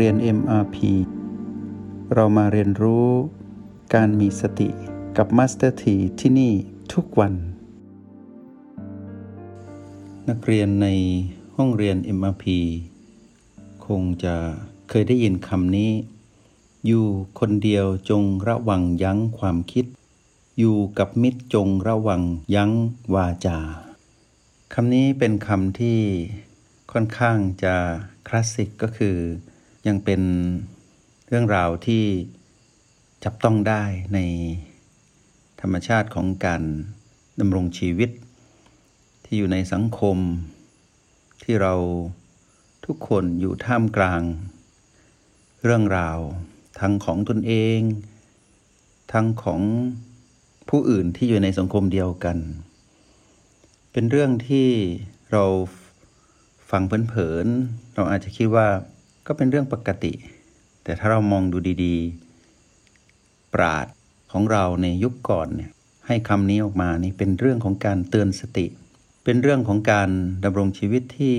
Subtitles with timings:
[0.00, 0.76] เรียน MRP
[2.14, 3.08] เรามาเรียนรู้
[3.94, 4.68] การมีสติ
[5.16, 6.52] กับ Master T ที่ที่นี่
[6.92, 7.34] ทุกวัน
[10.28, 10.88] นักเรียนใน
[11.56, 12.44] ห้องเรียน MRP
[13.86, 14.34] คงจะ
[14.88, 15.92] เคยได้ยินคำนี้
[16.86, 17.06] อยู่
[17.40, 19.86] คนเดียวจงระวังยั้งความคิด
[20.58, 22.22] อยู่กับมิตรจงระวัง
[22.54, 22.70] ยั้ง
[23.14, 23.58] วาจา
[24.74, 26.00] คำนี้เป็นคำที่
[26.92, 27.74] ค่อนข้างจะ
[28.28, 29.18] คลาสสิกก็คือ
[29.88, 30.22] ยังเป็น
[31.28, 32.04] เรื่องราวที่
[33.24, 33.84] จับต้องได้
[34.14, 34.18] ใน
[35.60, 36.62] ธรรมชาติของการ
[37.40, 38.10] ดำรงชีวิต
[39.24, 40.16] ที่อยู่ในสังคม
[41.42, 41.74] ที่เรา
[42.86, 44.22] ทุกคนอยู่ท่ามกลาง
[45.64, 46.18] เรื่องราว
[46.80, 47.80] ทั้งของตนเอง
[49.12, 49.60] ทั้งของ
[50.68, 52.38] ผู้อื่นที่อยู่ในสังคมเดียวกัน
[53.92, 54.68] เป็นเรื่องที่
[55.32, 55.44] เรา
[56.70, 58.68] ฟังเผินๆเราอาจจะคิดว่า
[59.26, 60.12] ก็เป็นเรื่องปกติ
[60.84, 63.86] แต่ถ้าเรามองดูดีๆ ปราด
[64.32, 65.70] ของเราในยุคก่อนเนี่ย
[66.06, 68.66] ให้คำนี้ออกมานี่เป็นเรื่องของการเตือนสติ
[69.24, 70.10] เป็นเรื่องของการ
[70.44, 71.38] ดำรงชีวิตที่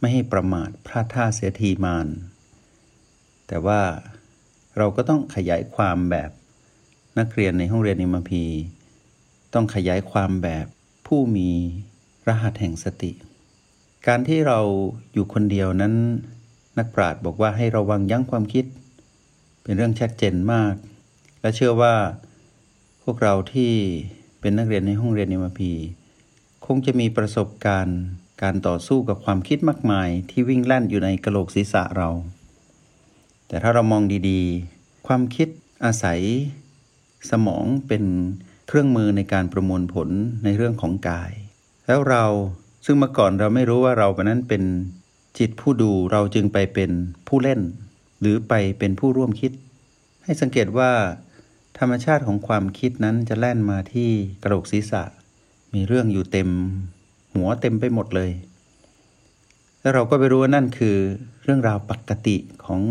[0.00, 2.06] ไม่ให้ประมาทพลาดท่าเสียทีมาน
[3.48, 3.80] แต่ว่า
[4.76, 6.30] เราก็ต้องขยายความแบบ
[7.18, 8.44] นักเรียนในห้องเรียนอิมพี
[9.54, 10.66] ต้องขยายความแบบ
[11.06, 11.50] ผู้มี
[12.28, 13.12] รหัสแห่งสติ
[14.06, 14.58] การที่เรา
[15.12, 15.94] อยู่คนเดียวนั้น
[16.78, 18.64] นักปราชญ์บอกว่าให้ระวังยั้งความคิด
[19.62, 20.74] เป็นเรื่องชัดเจนมาก
[21.40, 21.94] และเชื่อว่า
[23.02, 23.72] พวกเราที่
[24.40, 25.72] เป็นนักเรียนในห้องเรียนอิมพี
[26.66, 28.00] คงจะมีประสบการณ์
[28.42, 32.08] การต่อสู้กับความคิดมากมายที่วิ่งแล่นอยู่ในกระโหลกศีรษะเรา
[33.48, 35.48] แต่ถ้าเรามองดีๆ ความคิด
[35.84, 36.20] อาศัย
[37.30, 38.04] สมองเป็น
[38.68, 40.08] เครื่องมือในการประมวลผล
[40.44, 41.32] ในเรื่องของกาย
[41.86, 42.24] แล้วเรา
[42.84, 44.62] ซึ่งเมื่อก่อนเราไม่รู้ว่าเราเป็นนั้นเป็น
[45.38, 46.90] จิตผู้ดูเราจึงไปเป็น
[47.28, 47.60] ผู้เล่น
[48.20, 49.52] หรือไปเป็นผู้ร่วมคิด
[50.24, 50.90] ให้สังเกตว่า
[51.78, 54.10] ธรรมชาติของความคิดนั้นจะแล่นมาที่
[54.42, 55.02] กระโหลกศีรษะ
[55.74, 56.48] มีเรื่องอยู่เต็ม
[57.34, 58.30] หัวเต็มไปหมดเลย
[59.80, 60.96] แล้วเราก็ไปรู้ว่านั่นคือ
[61.42, 62.36] เรื่องราวปกติ
[62.66, 62.82] ของ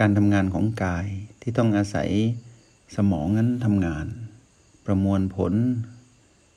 [0.00, 1.06] การทำงานของกาย
[1.42, 2.10] ที่ต้องอาศัย
[2.96, 4.06] สมองนั้นทำงาน
[4.86, 5.52] ประมวลผล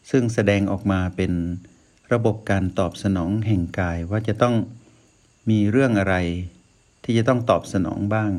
[0.09, 1.31] ซึ่งแสดงออกมาเป็น
[2.13, 4.55] ระบบการตอบสนองแห่งกายว่าจะต้อง
[5.49, 6.15] มีเรื่องอะไร
[7.03, 8.31] ที่จะต้องตอบสนองบ้าง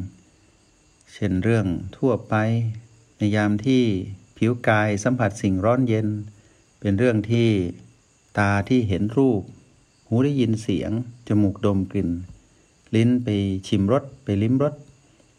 [1.13, 2.35] เช่นเรื่องทั่วไป
[3.19, 3.83] ในยามที่
[4.37, 6.09] ผิวกายสัมผัสสิ่งร้อนเย็น
[6.81, 7.49] เป็นเรื่องที่
[8.39, 9.43] ตาที่เห็นรูป
[10.07, 10.91] หูได้ยินเสียง
[11.29, 12.11] จมูกดมกลิ่น
[12.95, 13.29] ลิ้นไป
[13.67, 14.75] ชิมรสไปลิ้มรส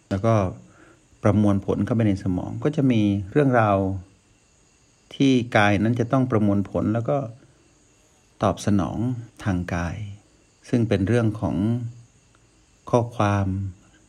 [0.10, 0.36] แล้วก็
[1.24, 3.02] ประมวลผลเข้าไปในสมองก็จะมี
[3.32, 3.78] เรื่องราว
[5.16, 7.18] ที่กายนั้นจะต้องประมวลผลแล้วก็
[8.44, 8.98] ตอบสนอง
[9.44, 9.96] ทางกาย
[10.70, 11.56] ซึ่งเป็นเรื่องของ
[12.90, 13.48] ข้อความ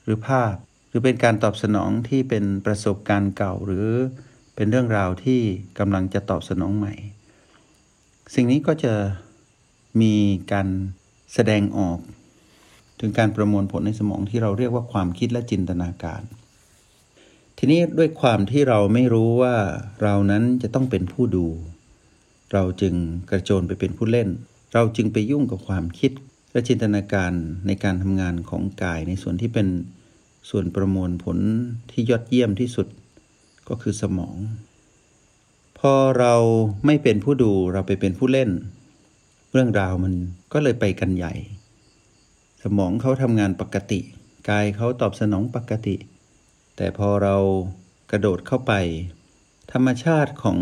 [0.04, 0.54] หรือภาพ
[0.88, 3.88] หรือเป็นการตอบสนองที่เป็นประสบการณ์เก่า หรือ
[4.56, 5.40] เป็นเรื่องราวที่
[5.78, 6.94] กำลังจะตอบสนองใหม่
[8.34, 8.94] สิ่งนี้ก็จะ
[10.00, 10.14] มี
[10.52, 10.68] การ
[11.34, 11.98] แสดงออก
[13.00, 16.22] ถึงการประมวลผลในสมองที่เราเรียกว่าความคิดและจินตนาการ
[17.58, 19.56] ทีนี้ด้วยความที่เราไม่รู้ว่า
[20.02, 21.46] เรานั้นจะต้องเป็นผู้ดู
[22.52, 22.94] เราจึง
[23.30, 24.28] กระโจนไปเป็นผู้เล่น
[24.74, 26.12] เราจึงไปยุ่งกับความคิด
[26.54, 27.32] และจินตนาการ
[27.66, 29.68] ในการทำงานของกายในส่วนที่เป็น
[30.50, 31.38] ส่วนประมวลผล
[31.90, 32.86] ที่ยอดเยี่ยมที่สุด
[33.68, 34.36] ก็คือสมอง
[35.78, 36.34] พอเรา
[36.86, 38.50] ไม่เป็นผู้ดูเราไปเป็นผู้เล่น
[39.52, 40.14] เรื่องราวมัน
[40.52, 41.34] ก็เลยไปกันใหญ่
[42.62, 44.00] สมองเขาทำงานปกติ
[44.48, 45.96] กายเขาตอบสนองปกติ
[46.76, 47.36] แต่พอเรา
[48.10, 48.72] กระโดดเข้าไป
[49.72, 50.58] ธรรมชาติของ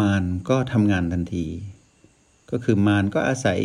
[0.00, 1.46] มารก็ทำงานทันที
[2.50, 3.60] ก็คือมารก็อาศัย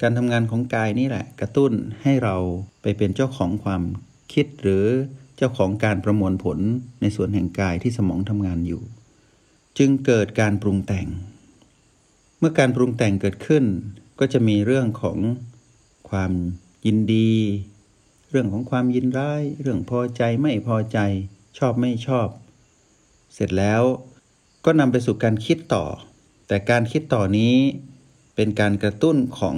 [0.00, 1.72] การทำงานของกายนี่แหละ กระตุ้น
[2.02, 2.36] ให้เรา
[2.82, 3.82] ไปเป็นเจ้าของความ
[4.32, 4.86] คิดหรือ
[5.36, 6.58] เจ้าของการประมวลผล
[7.00, 8.82] ในส่วนแห่งกายที่สมองทำงานอยู่
[9.78, 11.06] จึงเกิดการปรุงแต่ง
[12.38, 13.64] เมื่อการปรุงแต่งเกิดขึ้น
[14.18, 15.18] ก็จะมีเรื่องของ
[16.10, 16.32] ความ
[16.86, 17.32] ยินดี
[18.30, 20.98] เรื่องของความยินร้าย เรื่องพอใจไม่พอใจ
[21.58, 22.28] ชอบไม่ชอบ
[23.34, 23.82] เสร็จแล้ว
[24.64, 25.84] ก็นำไปสู่การคิดต่อ
[26.48, 27.54] แต่การคิดต่อนี้
[28.34, 29.56] เป็นการกระตุ้นของ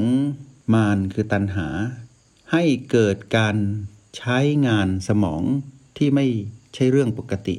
[0.75, 1.69] มารคือตัณหา
[2.52, 3.56] ให้เกิดการ
[4.17, 5.43] ใช้งานสมอง
[5.96, 6.26] ที่ไม่
[6.75, 7.56] ใช่เรื่องปกติ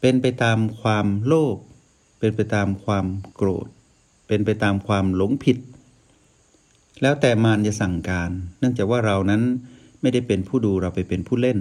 [0.00, 1.56] เป็นไปตามความโลภ
[2.18, 3.66] เป็นไปตามความโกรธ
[4.26, 5.58] เป็นไปตามความหลงผิด
[7.02, 9.42] แล้วแต่มารจะสั่งการ เนื่องจากว่าเรานั้น
[10.00, 11.58] ไม่ได้เป็นผู้ดูเราไปเป็นผู้เล่น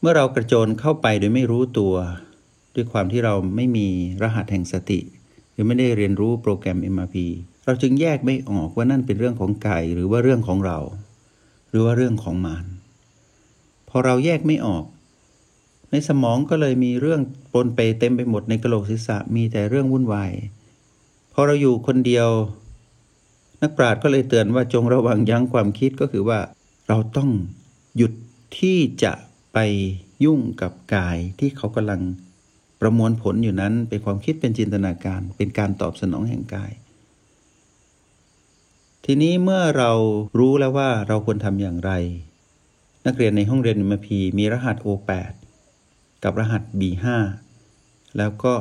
[0.00, 1.94] เมื่อเรากระโจนเข้าไปโดยไม่รู้ตัว
[2.74, 3.86] ด้วยความที่เราไม่มี
[4.22, 5.00] รหัสแห่งสติ
[5.60, 7.16] รือไม่ได้เรียนรู้โปรแกรม MRP
[7.64, 10.78] เราจึงแยกไม่ออกว่านั่นเป็นเรื่องของกายหรือว่าเรื่องของเรา
[11.70, 12.66] หรือว่าเรื่องของมาร
[13.88, 14.84] พอเราแยกไม่ออก
[15.90, 17.20] ในสมองก็เลยมีเรื่อง
[17.52, 20.32] ปนไปเต็มไปหมดในกระโหลกศีรษะมีแต่เรื่องวุ่นวาย
[21.32, 22.28] พอเราอยู่คนเดียว
[23.62, 26.38] นักปราชญ์ก็เลยเตือนว่าจงระวังยั้งความคิดก็คือว่า
[26.88, 27.30] เราต้อง
[27.96, 28.12] หยุด
[28.58, 29.12] ที่จะ
[29.52, 29.58] ไป
[30.24, 32.00] ยุ่งกับกายที่เขากำลัง
[32.80, 36.72] ประมวลผลอยู่นั้นเป็นความคิดเป็นจินตนาการ เป็นการตอบสนองแห่งกาย
[39.04, 39.90] ทีนี้เมื่อเรา
[40.38, 41.92] รู้แล้วว่าเราควรทำอย่างไร
[43.06, 45.32] นักเรียนในห้องเรียนมพีมีรหัส O8
[46.22, 47.04] กับรหัส B5
[48.18, 48.54] แล้วก็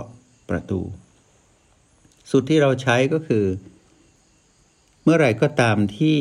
[0.50, 0.82] ประตู
[2.32, 3.46] สุดที่เราใช้ก็คือ
[5.04, 6.18] เมื่อไหร่ก็ตามที่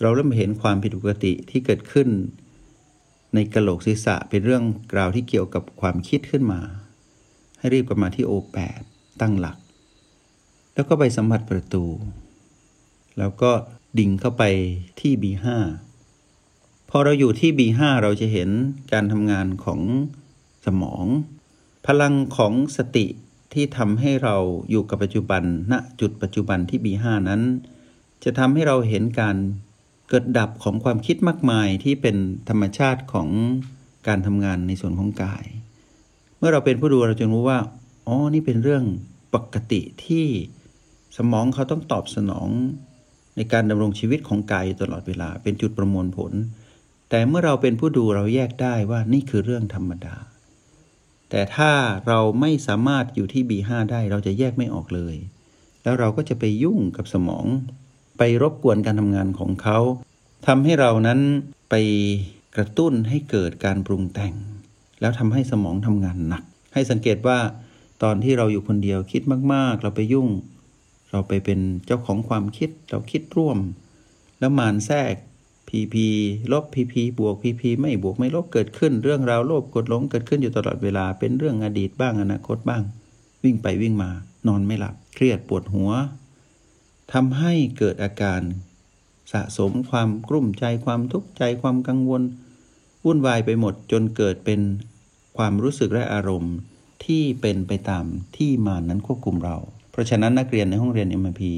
[0.00, 2.08] เราเริ่มเห็นความผิดปกติที่เกิดขึ้น
[3.34, 4.64] ในกระโหลกศีรษะเป็นเรื่อง
[4.98, 6.60] ราวที่เกี่ยวกับความคิดขึ้นมา
[7.66, 8.82] ให้รีบกลับมาที่ O8
[9.20, 9.56] ตั้งหลัก
[10.74, 11.84] แล้วก็ไปสัมผัสประตู
[13.18, 13.50] แล้วก็
[13.98, 14.42] ดิ่งเข้าไป
[15.00, 15.46] ที่ B5
[16.90, 18.50] พอเราอยู่ที่ B5 เราจะเห็น
[18.92, 19.80] การทำงานของ
[20.66, 21.04] สมอง
[21.86, 23.06] พลังของสติ
[23.52, 24.36] ที่ทำให้เรา
[24.70, 25.42] อยู่กับปัจจุบัน
[25.72, 27.42] ณจุดปัจจุบันที่ B5 นั้น
[28.24, 29.36] จะทำให้เราเห็นการ
[30.08, 32.16] เกิดดับของความคิดมากมายที่เป็น
[32.48, 33.28] ธรรมชาติของ
[34.08, 35.46] การทำงานในส่วนของกาย
[36.46, 37.58] มื่อเราเป็นผู้ดูเราจะรู้ว่า
[38.06, 38.84] อ๋อนี่เป็นเรื่อง
[39.34, 40.26] ปกติที่
[41.16, 42.48] สมองเขาต้องตอบสนอง
[43.36, 46.32] ในการดำรงชีวิตของกายตลอดเวลา เป็นจุดประมวลผล
[47.10, 50.16] แต่เมื่อเราเป็นผู้ดูเราแยกได้ว่านี่คือเรื่องธรรมดา
[51.30, 51.72] แต่ถ้า
[52.06, 55.16] เราไม่สามารถอยู่ที่ B5 ได้เราจะแยกไม่ออกเลย
[55.82, 57.46] แล้วเราก็จะไปยุ่งกับสมอง
[58.18, 59.78] ไปรบกวนการทำงานของเขา
[60.46, 61.20] ทำให้เรานั้น
[61.70, 61.74] ไป
[62.56, 64.34] กระตุ้นให้เกิดการปรุงแต่ง
[65.00, 66.42] แล้วทำให้สมองทำงานหนัก
[66.74, 67.38] ให้สังเกตว่า
[68.02, 69.22] ตอนที่เราอยู่คนเดียวคิด
[69.52, 70.28] มาก ๆ เราไปยุ่ง
[71.10, 73.58] เราไปเป็นเจ้าของความคิดเราคิดร่วม
[74.38, 75.14] แล้วมานแทรก
[75.68, 76.06] พีพี
[76.52, 82.82] ลบพีพีบวกพีพีไม่บวกไม่ลบเกิดขึ้น เรื่องราวโลภกดหลงเกิดขึ้นอยู่ตลอดเวลาเป็นเรื่องอดีตบ้างอนาคตบ้าง
[83.42, 84.10] วิ่งไปวิ่งมา
[84.46, 85.90] นอนไม่หลับ เครียดปวดหัว
[87.12, 88.40] ทำให้เกิดอาการ
[89.32, 92.22] สะสมความกลุ้มใจความทุกข์ใจความกังวล
[93.08, 94.60] วุ่นวายไปหมดจนเกิดเป็น
[95.36, 96.56] ความรู้สึกและอารมณ์
[97.04, 98.04] ที่เป็นไปตาม
[98.36, 99.56] ที่มานั้นควบคุมเรา
[99.90, 101.52] เพราะฉะนั้นนักเรียนในห้องเรียน m พี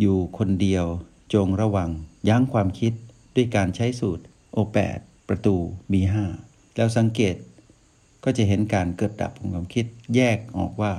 [0.00, 0.84] อยู่คนเดียว
[1.34, 1.90] จงระวัง
[2.28, 2.92] ยั้งความคิด
[3.34, 4.24] ด้วยการใช้สูตร
[4.56, 5.56] O8 ประตู
[5.92, 6.14] B5
[6.76, 7.36] แล้วสังเกต
[8.24, 10.92] ก็จะเห็นการเกิดดับของความคิดแยกออกว่า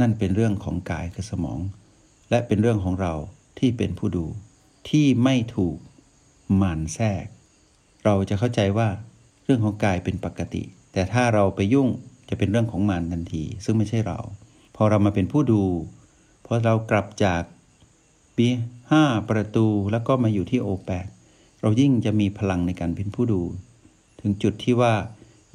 [0.00, 1.60] นั่นเป็นเรื่องของกายคือสมอง
[2.30, 3.14] และเป็นเรื่องของเรา
[3.58, 4.26] ที่เป็นผู้ดู
[4.88, 5.76] ที่ไม่ถูก
[6.56, 7.26] หมันแทรก
[8.06, 8.88] เราจะเข้าใจว่า
[9.44, 10.62] เรื่องของกายเป็นปกติ
[10.92, 11.88] แต่ถ้าเราไปยุ่ง
[12.28, 14.18] จะเป็นเรื่องของมันทันที ซึ่งไม่ใช่เรา
[14.76, 15.62] พอเรามาเป็นผู้ดู
[16.46, 17.42] พอเรากลับจาก
[18.36, 18.46] ปี
[18.90, 21.06] ห้าประตูแล้วก็มาอยู่ที่โอแปด
[21.60, 23.42] เรายิ่งจะมีพลังในการเป็นผู้ดู
[24.20, 24.94] ถึงจุดที่ว่า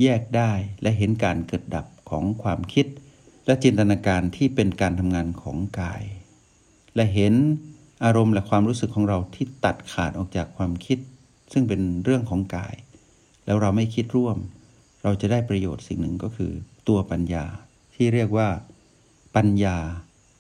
[0.02, 0.52] แยกได้
[0.82, 2.86] และเห็นการเกิดดับของความคิด
[3.46, 6.04] และจินตนาการที่เป็นการทำงานของกาย
[6.96, 7.34] และเห็น
[8.04, 10.98] อารมณ์และความรู้สึกของเราที่ตัดขาดออกจากความคิด
[11.54, 12.76] ซึ่งเป็นเรื่องของกาย
[13.46, 14.38] แล้วเราไม่คิดร่วม
[15.04, 16.52] เราจะได้ประโยชน์สิ่งหนึ่งก็คือ
[16.88, 17.46] ตัวปัญญา
[17.96, 18.50] ที่เรียกว่า
[19.36, 19.78] ปัญญา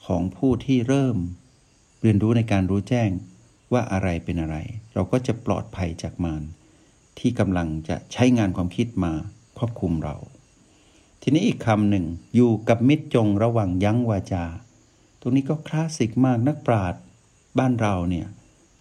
[0.06, 1.18] ของผู้ที่เริ่ม
[2.02, 3.10] เรียนรู้ในการรู้แจ้ง
[3.74, 4.58] ว่าอะไรเป็นอะไร
[4.94, 6.44] เราก็จะปลอดภัยจากมาร
[7.20, 9.14] ที่กำลังจะใช้งานความคิดมา
[9.58, 10.16] ควบคุมเรา
[11.22, 14.46] ทีนี้อีกคำหนึ่งอยู่กับมิตรจงระวังยั้งวาจา
[15.22, 17.02] ตรงนี้ก็คลาสสิกมากนักปราชญ์
[17.60, 18.28] บ้านเราเนี่ย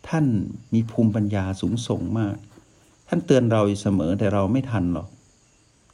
[0.09, 0.26] ท่าน
[0.75, 2.37] มีภูมิปัญญาสูงส่งมาก
[3.09, 5.09] ท่านเตือนเราอยู่เสมอแต่เราไม่ทันหรอก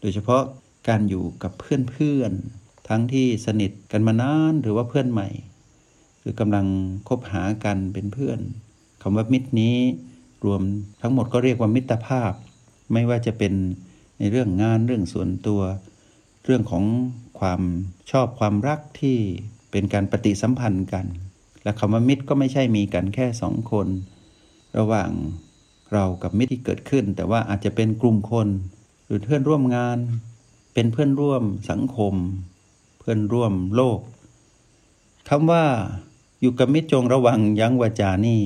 [0.01, 0.43] โดยเฉพาะ
[0.89, 5.29] การอยู่กับเพื่อนๆ ทั้งที่สนิทกันมานานหรือว่าเพื่อนใหม่
[6.21, 6.67] หรือกำลัง
[7.09, 8.41] คบหากันเป็นเพื่อน
[9.03, 9.77] คำว่ามิตรนี้
[10.45, 10.63] รวม
[11.01, 12.33] ทั้งหมดก็เรียกว่ามิตรภาพ
[12.93, 13.53] ไม่ว่าจะเป็น
[14.19, 15.63] ในเรื่องงานเรื่องส่วนตัว
[16.45, 16.85] เรื่องของ
[17.41, 17.61] ความ
[18.11, 19.17] ชอบความรักที่
[19.71, 21.07] เป็นการปฏิสัมพันธ์กัน
[21.67, 23.89] และคำว่ามิตรก็ไม่ใช่มีกันแค่สองคน
[24.79, 25.11] ระหว่าง
[25.93, 28.49] เรากับมิตรที่เกิดขึ้น แต่ว่าอาจจะเป็นกลุ่มคน
[29.07, 29.99] หรือเพื่อนร่วมงาน
[30.75, 32.15] เป็นเพื่อนร่วมสังคม
[32.99, 34.01] เพื่อนร่วมโลก
[35.29, 35.65] คำว่า
[36.41, 38.43] อยู่กับมิตรจงระวังยั้งวาจานี่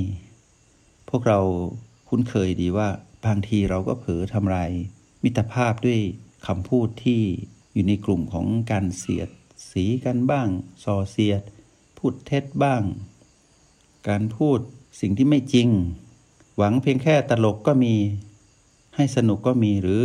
[1.08, 1.40] พวกเรา
[2.08, 2.88] คุ้นเคยดีว่า
[3.24, 4.70] บางทีเราก็เผลอทำลาย
[5.22, 6.00] มิตรภาพด้วย
[6.46, 7.22] คำพูดที่
[7.72, 9.28] อยู่ในกลุ่มของการเสียด
[9.70, 10.48] สีกันบ้าง
[10.84, 11.42] ส่อเสียด
[12.04, 12.82] พูดเท็จบ้าง
[14.08, 14.58] การพูด
[15.00, 15.68] สิ่งที่ไม่จริง
[16.56, 17.94] หวังเพียงแค่ตลกก็มี
[18.96, 20.04] ให้สนุกก็มีหรือ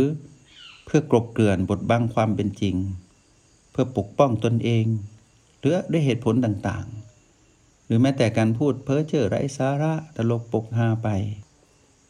[0.84, 2.76] เพื่อกลบเกลื่อนบทบังความเป็นจริง
[3.70, 4.86] เพื่อปกป้องตนเอง
[5.58, 11.08] หรือด้วยเหตุผลต่างๆ หรือแม้แต่การพูดเพ้อเจ้อไร้สาระตลกปกฮาไป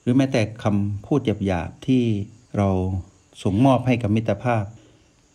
[0.01, 2.05] หรือแม้แต่คำพูดหยาบๆที่
[2.57, 2.69] เรา
[3.43, 4.65] ส่งมอบให้กับมิตรภาพ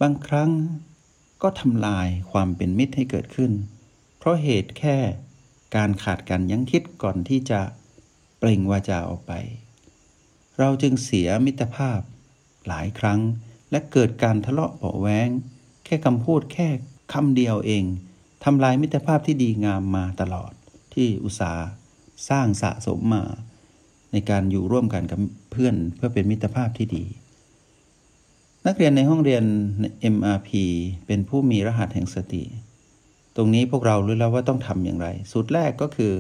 [0.02, 0.52] บางครั้ง
[1.42, 3.52] ก็ทำลายความเป็นมิตรให้เกิดขึ้น
[4.24, 4.98] เพราะเหตุแค่
[5.76, 7.62] การขาดกันยั้งคิดก่อนที่จะ
[8.38, 9.34] เปล่งวาจาออกไป
[10.60, 12.00] เราจึงเสียมิตรภาพ
[12.68, 13.20] หลายครั้ง
[13.72, 15.30] และเกิดการทะเลาะเบาแวง
[15.86, 16.68] แค่คำพูดแค่
[17.14, 17.84] คำเดียวเอง
[18.44, 20.52] ทำลายมิตรภาพที่ดีงามมาตลอด
[20.94, 21.68] ที่อุตสาห์
[22.30, 23.24] สร้างสะสมมา
[24.12, 25.20] ในการอยู่ร่วมกันกับ
[25.52, 27.06] เพื่อนเพื่อเป็นมิตรภาพที่ดี
[28.66, 29.44] นักเรียนในห้องเรียน
[30.16, 30.50] MRP
[31.06, 32.44] เป็นผู้มีรหัสแห่งสติ
[33.36, 36.14] ตรงนี้พวกเรารู้แล้วว่าต้องทำอย่างไรสุดแรกก็คือ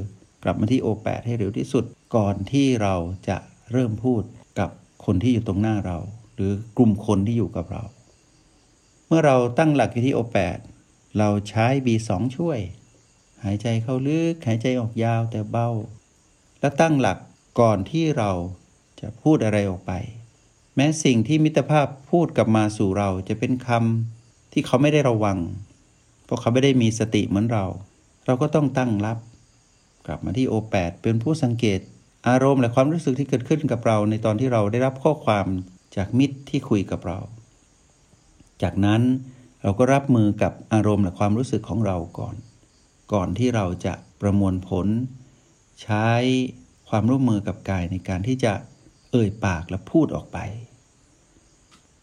[0.43, 1.83] กลับมาที่ O8 ให้เร็วที่สุด
[2.15, 2.95] ก่อนที่เรา
[3.29, 3.37] จะ
[3.71, 4.21] เริ่มพูด
[4.59, 4.69] กับ
[5.05, 5.97] คนที่อยู่ตรงหน้าเรา
[6.35, 7.83] หรือกลุ่มคนที่อยู่กับเรา
[9.07, 10.59] เมื่อเราตั้งหลักอยู่ที่ O8
[11.17, 12.59] เราใช้ B2 ช่วย
[13.43, 15.69] หายใจเข้าลึก หายใจออกยาวแต่เบา
[16.59, 17.17] แล้วตั้งหลัก
[17.59, 18.31] ก่อนที่เรา
[18.99, 19.91] จะพูดอะไรออกไป
[20.75, 25.37] แม้สิ่งที่มิตรภาพพูดกลับมาสู่เราจะเป็นคำที่เขาไม่ได้ระวัง
[26.31, 27.65] ราะเขาไม่ได้มีสติเหมือนเรา
[28.25, 29.17] เราก็ต้องตั้งรับ
[30.05, 31.79] กลับมาที่โอแปดเป็นผู้สังเกต
[32.29, 35.45] อารมณ์และความรู้สึกที่เกิดขึ้นกับเรา ในตอนที่เราได้รับข้อความ
[35.95, 37.19] จากมิตรที่คุยกับเรา
[38.61, 39.01] จากนั้น
[39.61, 42.35] เราก็รับมือกับอารมณ์และความรู้สึกของเราก่อน
[43.13, 44.87] ก่อนที่เราจะประมวลผล
[45.83, 46.09] ใช้
[46.89, 48.53] ความร่วมมือกับกายในการที่จะ
[49.11, 50.37] เอ่ยปากและพูดออกไป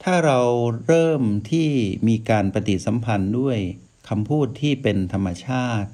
[0.02, 0.40] ถ้าเรา
[0.86, 1.68] เริ่มที่
[2.08, 3.58] มีการปฏิสัมพันธ์ด้วย
[4.08, 5.90] คำพูดที่เป็นธรรมชาติ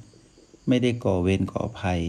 [0.69, 2.03] ไม่ได้ก่อเวรก่อภัย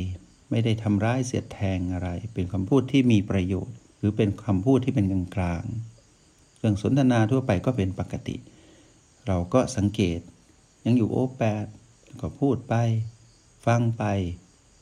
[0.50, 8.35] ไม่ได้ทำร้ายเสียดแทงอะไร เป็นคำพูดที่มีประโยชน์ หรือเป็นคำพูดที่เป็นกลางๆเรื่องสนทนาทั่วไปก็เป็นปกติ
[9.27, 10.19] เราก็สังเกต
[10.85, 11.65] ยังอยู่โอแปด
[12.21, 12.74] ก็พูดไป
[13.65, 14.03] ฟังไป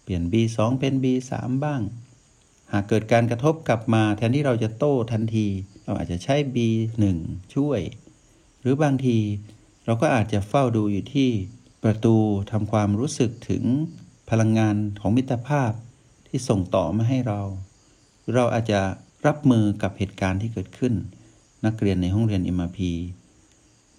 [0.04, 1.32] เปลี่ยน B2 เป็น B3
[1.64, 1.82] บ้าง
[2.72, 5.48] หากเกิดการกระทบกลับมาแทนที่เราจะโต้ทันที
[5.84, 7.04] เราอาจจะใช้ B1
[7.56, 7.82] ช่วย
[8.62, 9.18] หรือบางที
[9.86, 11.30] เราก็อาจจะเฝ้าดูอยู่ที่
[11.84, 12.16] ประตู
[12.52, 13.64] ทำความรู้สึกถึง
[14.30, 15.72] พลังงานของมิตรภาพ
[16.28, 17.42] ที่ส่งต่อมาให้เรา
[18.34, 18.82] เราอาจจะ
[19.28, 20.94] รับมือกับเหตุการณ์ที่เกิดขึ้น
[21.66, 22.80] นักเรียนในห้องเรียน MRP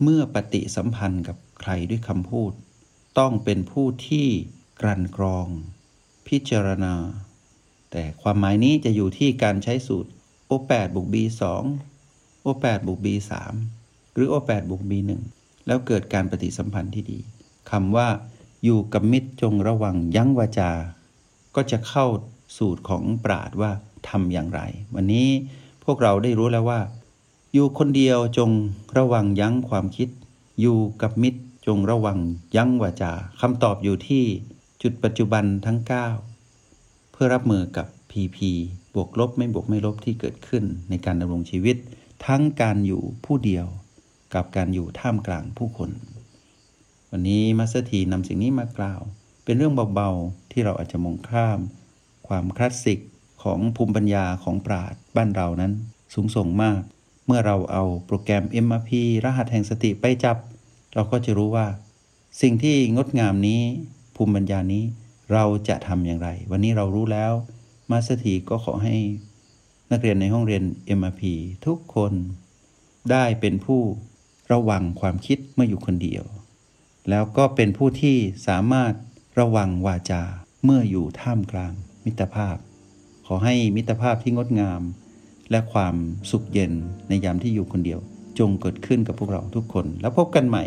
[0.02, 2.52] เมื่อปฏิสัมพันธ์กับใครด้วยคำพูด
[3.18, 4.26] ต้องเป็นผู้ที่
[4.80, 5.46] กลั่นกรอง
[6.28, 6.94] พิจารณา
[7.90, 10.10] แต่ความหมายนี้จะอยู่ที่การใช้สูตร
[10.50, 11.42] O8 บวก B2
[12.46, 13.32] O8 บวก B3
[14.14, 15.10] หรือ O8 บวก B1
[15.66, 17.18] แล้วเกิดการปฏิสัมพันธ์ที่ดี
[17.70, 18.08] คำว่า
[18.64, 20.70] อยู่กับมิตรจงระวังยั้งวาจา
[21.54, 22.06] ก็จะเข้า
[22.56, 23.70] สูตรของปราดว่า
[24.08, 24.60] ทำอย่างไร
[24.94, 25.28] วันนี้
[25.84, 26.80] พวกเราได้รู้แล้วว่า
[27.52, 28.50] อยู่คนเดียวจง
[28.98, 30.08] ระวังยั้งความคิด
[30.60, 32.18] อยู่กับมิตรจงระวัง
[32.56, 34.24] ยั้งวาจาคำตอบอยู่ที่
[34.82, 35.78] จุดปัจจุบันทั้ง
[36.46, 38.38] 9 เพื่อรับมือกับ PP
[38.94, 41.76] บวกลบไม่บวกไม่ลบที่เกิดขึ้นในการดำรงชีวิต
[42.26, 43.66] ทั้งการอยู่ผู้เดียว
[44.34, 45.90] กับการอยู่ท่ามกลางผู้คน
[47.10, 49.00] วันนี้มัสถีนำสิ่งนี้มากล่าว
[49.44, 51.58] เป็นเรื่องเบาๆที่เราอาจจะมองข้าม
[52.26, 52.98] ความคลาสสิก
[53.42, 55.72] ของภูมิปัญญาของปราดบ้านเรานั้น
[56.14, 56.80] สูงส่งมาก
[57.26, 58.90] เมื่อเราเอาโปรแกรม MRP
[59.24, 60.36] รหัสแห่งสติไปจับ
[60.94, 61.66] เราก็จะรู้ว่า
[62.42, 63.60] สิ่งที่งดงามนี้
[64.16, 64.84] ภูมิปัญญานี้
[65.32, 67.32] เราจะทำอย่างไร วันนี้เรารู้แล้ว
[67.90, 68.96] มาสถีก็ขอให้
[69.92, 70.62] นักเรียนในห้องเรียน
[70.98, 71.22] MRP
[71.66, 72.12] ทุกคน
[73.10, 73.80] ได้เป็นผู้
[74.52, 76.24] ระวังความคิดเมื่ออยู่คนเดียว
[77.10, 78.92] แล้วก็เป็นผู้ที่สามารถ
[79.38, 80.22] ระวังวาจา
[80.64, 81.72] เมื่ออยู่ท่ามกลาง
[82.04, 82.56] มิตรภาพ
[83.26, 84.82] ขอให้มิตรภาพที่งดงาม
[85.50, 85.94] และความ
[86.30, 86.72] สุขเย็น
[87.08, 88.00] ในยามที่อยู่คนเดียว
[88.38, 90.64] จงเกิดขึ้นกับพวกเราทุกคน แล้วพบกันใหม่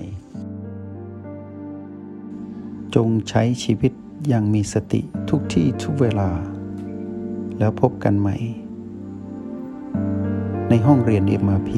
[2.96, 3.92] จงใช้ชีวิต
[4.28, 6.30] อย่างมีสติทุกที่ทุกเวลา
[7.60, 8.36] แล้วพบกันใหม่
[10.70, 11.72] ในห้องเรียน MRP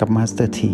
[0.00, 0.72] กับมาสเตอร์ที